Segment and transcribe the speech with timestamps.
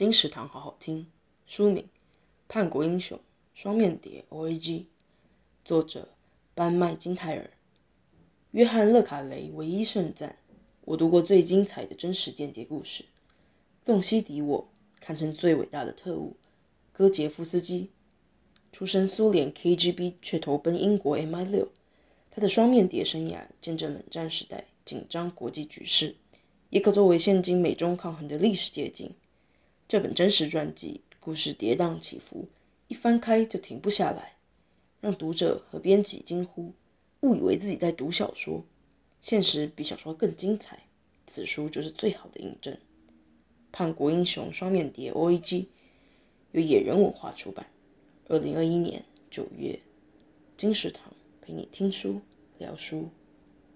[0.00, 1.06] 金石堂好好听。
[1.46, 1.82] 书名
[2.48, 3.20] 《叛国英雄
[3.52, 4.80] 双面谍 O.A.G》，
[5.62, 6.08] 作者
[6.54, 7.50] 班麦金泰尔。
[8.52, 10.38] 约翰·勒卡雷唯一盛赞
[10.86, 13.04] ：“我读过最精彩的真实间谍故事。”
[13.84, 14.66] 洞悉敌我，
[15.00, 16.34] 堪称最伟大的特务。
[16.94, 17.90] 戈杰夫斯基
[18.72, 21.68] 出身苏联 KGB，却投奔英国 MI6。
[22.30, 26.16] 他的双面谍生涯见证冷战时代紧张国际局势，
[26.70, 29.12] 也可作为现今美中抗衡的历史借镜。
[29.90, 32.46] 这本真实传记故事跌宕起伏，
[32.86, 34.36] 一翻开就停不下来，
[35.00, 36.72] 让读者和编辑惊呼，
[37.22, 38.64] 误以为自己在读小说。
[39.20, 40.84] 现实比小说更精彩，
[41.26, 42.72] 此书就是最好的印证。
[43.72, 45.62] 《叛国英雄双面谍 O.A.G》
[46.52, 47.66] 由野人文化出版，
[48.28, 49.80] 二零二一年九月，
[50.56, 51.12] 金石堂
[51.42, 52.20] 陪你听书
[52.58, 53.10] 聊书。